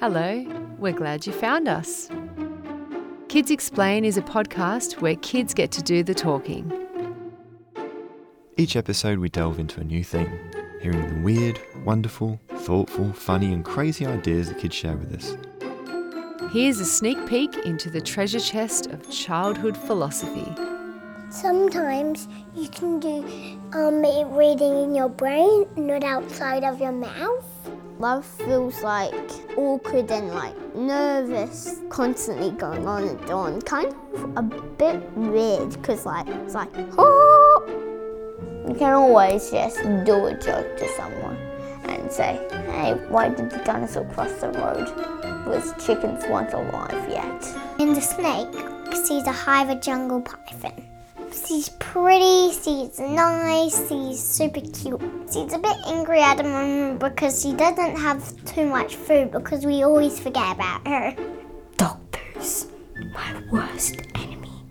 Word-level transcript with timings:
Hello, 0.00 0.46
we're 0.78 0.94
glad 0.94 1.26
you 1.26 1.32
found 1.34 1.68
us. 1.68 2.08
Kids 3.28 3.50
Explain 3.50 4.06
is 4.06 4.16
a 4.16 4.22
podcast 4.22 5.02
where 5.02 5.14
kids 5.16 5.52
get 5.52 5.70
to 5.72 5.82
do 5.82 6.02
the 6.02 6.14
talking. 6.14 6.72
Each 8.56 8.76
episode, 8.76 9.18
we 9.18 9.28
delve 9.28 9.58
into 9.58 9.78
a 9.78 9.84
new 9.84 10.02
theme, 10.02 10.32
hearing 10.80 11.06
the 11.06 11.20
weird, 11.22 11.60
wonderful, 11.84 12.40
thoughtful, 12.48 13.12
funny, 13.12 13.52
and 13.52 13.62
crazy 13.62 14.06
ideas 14.06 14.48
that 14.48 14.58
kids 14.58 14.74
share 14.74 14.96
with 14.96 15.12
us. 15.12 15.36
Here's 16.50 16.80
a 16.80 16.86
sneak 16.86 17.28
peek 17.28 17.54
into 17.66 17.90
the 17.90 18.00
treasure 18.00 18.40
chest 18.40 18.86
of 18.86 19.10
childhood 19.10 19.76
philosophy. 19.76 20.50
Sometimes 21.28 22.26
you 22.54 22.70
can 22.70 23.00
do 23.00 23.22
um, 23.74 24.00
reading 24.34 24.82
in 24.82 24.94
your 24.94 25.10
brain, 25.10 25.66
not 25.76 26.04
outside 26.04 26.64
of 26.64 26.80
your 26.80 26.92
mouth. 26.92 27.59
Love 28.00 28.24
feels 28.24 28.80
like 28.80 29.12
awkward 29.58 30.10
and 30.10 30.30
like 30.30 30.56
nervous, 30.74 31.80
constantly 31.90 32.50
going 32.52 32.86
on 32.86 33.04
and 33.04 33.30
on. 33.30 33.60
Kind 33.60 33.94
of 34.14 34.36
a 34.38 34.42
bit 34.42 35.02
weird 35.12 35.68
because 35.74 36.06
like 36.06 36.26
it's 36.26 36.54
like, 36.54 36.70
oh. 36.96 37.62
You 38.66 38.74
can 38.74 38.94
always 38.94 39.50
just 39.50 39.82
do 40.06 40.24
a 40.24 40.32
joke 40.32 40.78
to 40.78 40.88
someone 40.96 41.36
and 41.84 42.10
say, 42.10 42.40
hey, 42.70 42.94
why 43.10 43.28
did 43.28 43.50
the 43.50 43.58
dinosaur 43.58 44.06
cross 44.14 44.32
the 44.40 44.48
road? 44.48 44.88
Was 45.46 45.74
chickens 45.84 46.24
weren't 46.24 46.54
alive 46.54 47.06
yet? 47.06 47.44
And 47.78 47.94
the 47.94 48.00
snake 48.00 48.96
sees 48.96 49.26
a 49.26 49.32
hive 49.32 49.68
of 49.68 49.82
jungle 49.82 50.22
python. 50.22 50.89
She's 51.32 51.68
pretty, 51.68 52.50
she's 52.52 52.98
nice, 52.98 53.88
she's 53.88 54.20
super 54.20 54.60
cute. 54.60 55.00
She's 55.32 55.52
a 55.52 55.58
bit 55.58 55.76
angry 55.86 56.20
at 56.20 56.44
moment 56.44 56.98
because 56.98 57.40
she 57.40 57.52
doesn't 57.52 57.96
have 57.96 58.44
too 58.44 58.66
much 58.66 58.96
food 58.96 59.30
because 59.30 59.64
we 59.64 59.82
always 59.82 60.18
forget 60.18 60.56
about 60.56 60.86
her. 60.86 61.14
Doctors, 61.76 62.66
my 63.14 63.42
worst 63.52 63.96
enemy. 64.16 64.64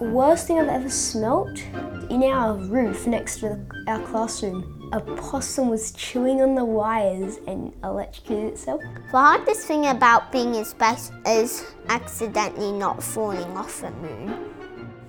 Worst 0.00 0.48
thing 0.48 0.58
I've 0.58 0.68
ever 0.68 0.90
smelt? 0.90 1.62
In 2.10 2.24
our 2.24 2.56
roof 2.56 3.06
next 3.06 3.40
to 3.40 3.58
our 3.86 4.00
classroom, 4.00 4.90
a 4.92 5.00
possum 5.00 5.68
was 5.68 5.92
chewing 5.92 6.42
on 6.42 6.54
the 6.54 6.64
wires 6.64 7.38
and 7.46 7.72
electrocuted 7.82 8.52
itself. 8.52 8.80
The 9.10 9.18
hardest 9.18 9.66
thing 9.66 9.86
about 9.86 10.32
being 10.32 10.54
in 10.54 10.64
space 10.64 11.10
is 11.26 11.64
accidentally 11.88 12.72
not 12.72 13.02
falling 13.02 13.56
off 13.56 13.80
the 13.80 13.90
moon. 13.92 14.52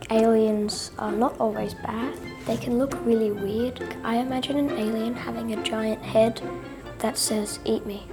Aliens 0.09 0.91
are 0.99 1.11
not 1.11 1.39
always 1.39 1.73
bad. 1.73 2.13
They 2.45 2.57
can 2.57 2.77
look 2.77 2.93
really 3.05 3.31
weird. 3.31 3.81
I 4.03 4.17
imagine 4.17 4.57
an 4.57 4.71
alien 4.71 5.15
having 5.15 5.53
a 5.53 5.63
giant 5.63 6.01
head 6.01 6.41
that 6.99 7.17
says, 7.17 7.59
Eat 7.65 7.85
me. 7.85 8.07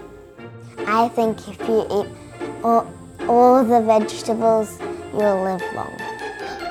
I 0.86 1.08
think 1.08 1.48
if 1.48 1.58
you 1.68 1.86
eat 1.90 2.06
all, 2.62 2.86
all 3.28 3.64
the 3.64 3.80
vegetables, 3.80 4.78
you'll 5.12 5.42
live 5.42 5.62
long. 5.74 5.94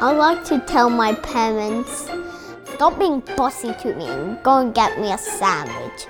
I 0.01 0.13
like 0.13 0.43
to 0.45 0.59
tell 0.61 0.89
my 0.89 1.13
parents, 1.13 2.09
stop 2.75 2.97
being 2.97 3.19
bossy 3.35 3.73
to 3.81 3.95
me 3.95 4.07
and 4.07 4.41
go 4.43 4.59
and 4.59 4.73
get 4.73 4.99
me 4.99 5.11
a 5.11 5.17
sandwich. 5.17 6.07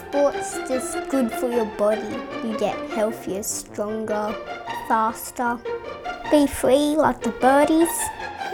Sports 0.00 0.58
just 0.68 1.08
good 1.08 1.32
for 1.32 1.50
your 1.50 1.64
body. 1.76 2.02
You 2.44 2.56
get 2.58 2.76
healthier, 2.90 3.42
stronger, 3.42 4.34
faster. 4.88 5.58
Be 6.30 6.46
free 6.46 6.94
like 6.94 7.22
the 7.22 7.30
birdies. 7.30 7.88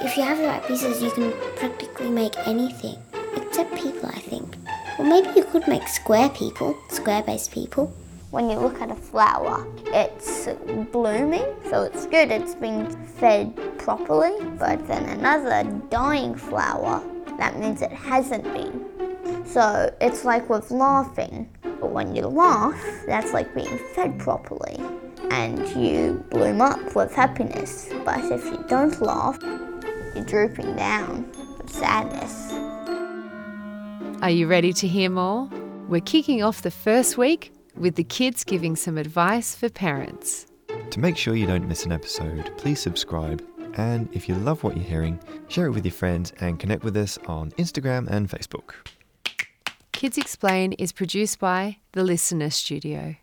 If 0.01 0.17
you 0.17 0.23
have 0.23 0.39
the 0.39 0.47
right 0.47 0.65
pieces, 0.65 1.03
you 1.03 1.11
can 1.11 1.33
practically 1.57 2.09
make 2.09 2.33
anything, 2.47 2.97
except 3.35 3.75
people, 3.75 4.09
I 4.11 4.21
think. 4.21 4.57
Or 4.97 5.05
maybe 5.05 5.31
you 5.35 5.43
could 5.43 5.67
make 5.67 5.89
square 5.89 6.29
people, 6.29 6.77
square 6.89 7.25
based 7.25 7.51
people. 7.51 7.93
When 8.31 8.49
you 8.49 8.61
look 8.61 8.81
at 8.81 8.93
a 8.93 8.95
flower, 8.95 9.67
it's 9.87 10.47
blooming, 10.93 11.47
so 11.69 11.83
it's 11.83 12.07
good, 12.07 12.31
it's 12.31 12.55
been 12.55 12.89
fed 13.19 13.57
properly. 13.79 14.37
But 14.57 14.87
then 14.87 15.09
another 15.09 15.69
dying 15.91 16.37
flower, 16.37 17.03
that 17.39 17.59
means 17.59 17.83
it 17.83 17.91
hasn't 17.91 18.45
been. 18.45 19.45
So 19.45 19.93
it's 20.01 20.25
like 20.25 20.49
with 20.49 20.71
laughing. 20.71 21.49
But 21.81 21.91
when 21.91 22.15
you 22.15 22.29
laugh, 22.29 22.81
that's 23.07 23.33
like 23.33 23.53
being 23.53 23.79
fed 23.97 24.17
properly 24.21 24.79
and 25.31 25.69
you 25.71 26.25
bloom 26.31 26.61
up 26.61 26.95
with 26.95 27.15
happiness. 27.15 27.89
But 28.05 28.25
if 28.31 28.45
you 28.45 28.65
don't 28.69 29.01
laugh, 29.01 29.39
you're 30.15 30.25
drooping 30.25 30.77
down 30.77 31.31
with 31.59 31.71
sadness. 31.71 32.53
Are 34.23 34.31
you 34.31 34.47
ready 34.47 34.73
to 34.73 34.89
hear 34.89 35.11
more? 35.11 35.49
We're 35.89 36.01
kicking 36.01 36.43
off 36.43 36.63
the 36.63 36.71
first 36.71 37.19
week 37.19 37.53
with 37.77 37.97
the 37.97 38.05
kids 38.05 38.45
giving 38.45 38.77
some 38.77 38.97
advice 38.97 39.55
for 39.55 39.69
parents. 39.69 40.47
To 40.91 41.01
make 41.01 41.17
sure 41.17 41.35
you 41.35 41.47
don't 41.47 41.69
miss 41.69 41.85
an 41.85 41.93
episode, 41.93 42.57
please 42.57 42.81
subscribe. 42.81 43.45
And 43.77 44.09
if 44.13 44.29
you 44.29 44.35
love 44.37 44.63
what 44.63 44.77
you're 44.77 44.87
hearing, 44.87 45.19
share 45.49 45.67
it 45.67 45.73
with 45.73 45.85
your 45.85 45.93
friends 45.93 46.33
and 46.41 46.59
connect 46.59 46.85
with 46.85 46.97
us 46.97 47.19
on 47.27 47.51
Instagram 47.53 48.09
and 48.09 48.29
Facebook. 48.31 48.75
Kids 49.93 50.19
Explain 50.19 50.73
is 50.75 50.93
produced 50.93 51.39
by 51.39 51.79
the 51.93 52.03
LiSTNR 52.03 52.53
Studio. 52.53 53.17